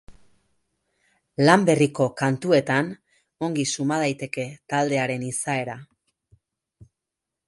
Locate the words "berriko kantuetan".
1.67-2.89